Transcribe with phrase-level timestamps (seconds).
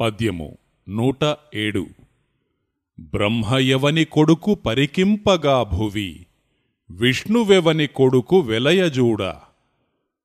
[0.00, 1.86] పద్యము నూట ఏడు.
[3.00, 6.26] బ్రహ్మయవని కొడుకు పరికింపగా భువి
[6.90, 9.34] విష్ణువెవని కొడుకు వెలయజూడ.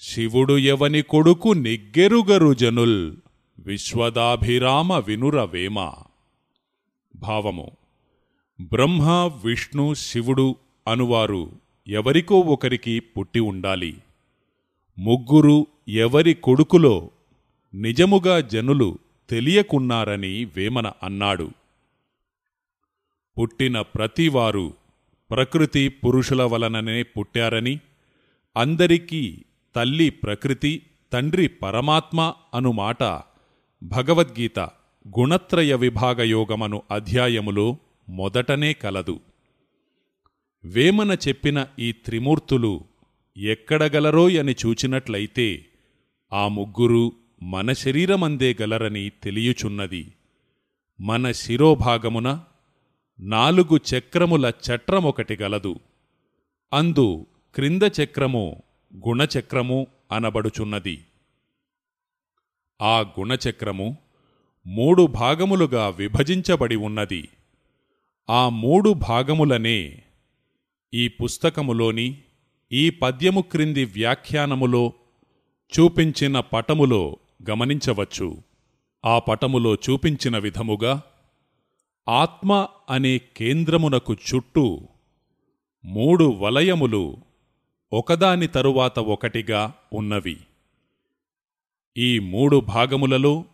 [0.00, 3.16] శివుడు ఎవని కొడుకు నిగ్గెరుగరు జనుల్
[3.58, 5.90] విశ్వదాభిరామ వినురవేమ
[7.14, 7.70] భావము
[8.60, 9.10] బ్రహ్మ
[9.44, 10.56] విష్ణు శివుడు
[10.88, 11.50] అనువారు
[11.88, 13.96] ఎవరికో ఒకరికి పుట్టి ఉండాలి.
[14.98, 17.10] ముగ్గురు ఎవరి కొడుకులో
[17.74, 18.98] నిజముగా జనులు
[19.30, 21.50] తెలియకున్నారని వేమన అన్నాడు.
[23.38, 24.74] పుట్టిన ప్రతివారు
[25.30, 27.80] ప్రకృతి పురుషుల వలననే పుట్టారని
[28.56, 29.44] అందరికీ
[29.76, 33.20] తల్లి ప్రకృతి తండ్రి పరమాత్మ అనుమాట
[33.82, 34.58] భగవద్గీత
[35.18, 37.76] గుణత్రయ విభాగయోగమను అధ్యాయములో
[38.08, 39.20] మొదటనే కలదు.
[40.64, 42.84] వేమన చెప్పిన ఈ త్రిమూర్తులు
[43.36, 45.66] ఎక్కడగలరోయని చూచినట్లయితే
[46.32, 47.12] ఆ ముగ్గురు
[47.44, 50.12] మన శరీరమందే గలరని తెలియుచున్నది.
[51.00, 52.44] మన శిరోభాగమున
[53.20, 55.80] నాలుగు చక్రముల చట్రమొకటి గలదు.
[56.72, 58.62] అందు క్రింద చక్రము
[59.08, 61.04] గుణచక్రము అనబడుచున్నది.
[62.82, 63.96] ఆ గుణచక్రము
[64.66, 67.28] మూడు భాగములుగా విభజించబడి ఉన్నది.
[68.30, 70.02] ఆ మూడు భాగములనే
[70.94, 72.18] ఈ పుస్తకములోని
[72.72, 74.92] ఈ పద్యము క్రింది వ్యాఖ్యానములో
[75.80, 77.16] చూపించిన పటములో
[77.50, 78.36] గమనించవచ్చు.
[79.04, 81.02] ఆ పటములో చూపించిన విధముగా
[82.08, 84.80] ఆత్మ అనే కేంద్రమునకు చుట్టూ
[85.84, 87.16] మూడు వలయములు
[87.92, 90.36] ఒకదాని తరువాత ఒకటిగా ఉన్నవి.
[91.96, 93.44] ఈ మూడు భాగములలో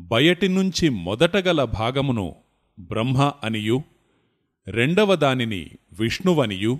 [0.00, 2.34] బయటి నుంచి మొదటగల భాగమును
[2.80, 3.82] బ్రహ్మ అనియు
[4.68, 6.78] రెండవ దానిని విష్ణువనియు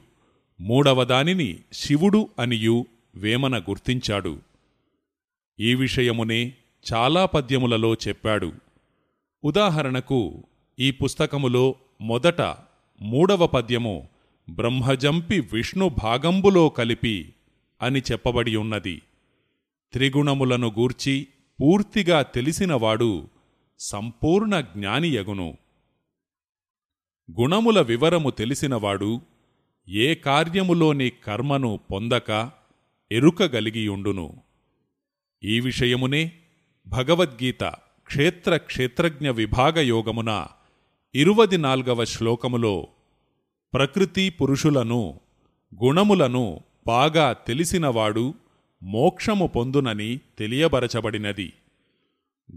[0.60, 4.47] మూడవ దానిని శివుడు అనియు వేమన గుర్తించాడు.
[5.60, 6.52] ఈ విషయమునే
[6.92, 8.52] చాలా పద్యములలో చెప్పాడు.
[9.44, 10.42] ఉదాహరణకు
[10.78, 12.40] ఈ పుస్తకములో మొదట
[13.00, 14.08] మూడవ పద్యము
[14.50, 17.34] బ్రహ్మజంపి విష్ణు భాగంబులో కలిపి
[17.82, 19.02] అని చెప్పబడి ఉన్నది.
[19.92, 21.26] త్రిగుణములను గూర్చి
[21.60, 23.28] పూర్తిగా తెలిసినవాడు
[23.78, 25.56] సంపూర్ణ జ్ఞానియగును.
[27.40, 29.20] గుణముల వివరము తెలిసినవాడు
[29.88, 32.50] ఏ కార్యములోని కర్మను పొందక
[33.12, 34.47] ఎరుకగలిగియుండును.
[35.42, 36.32] ఈ విషయమునే
[36.86, 37.64] భగవద్గీత
[38.06, 40.46] క్షేత్ర క్షేత్రజ్ఞ విభాగయోగమున
[41.14, 42.86] ఇరువది నాల్గవ శ్లోకములో
[43.74, 45.20] ప్రకృతి పురుషులను
[45.84, 48.34] గుణములను బాగా తెలిసినవాడు
[48.82, 51.52] మోక్షము పొందునని తెలియబరచబడినది.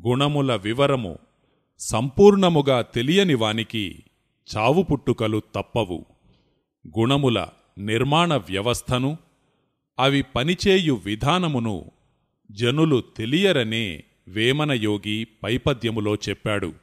[0.07, 1.19] గుణముల వివరము
[1.79, 4.03] సంపూర్ణముగా తెలియని వానికి
[4.55, 6.05] చావు పుట్టుకలు తప్పవు.
[6.99, 9.17] గుణముల నిర్మాణ వ్యవస్థను
[9.99, 11.91] అవి పనిచేయు విధానమును
[12.51, 16.73] జనులు తెలియరనే వేమనయోగి పైపద్యములో చెప్పాడు.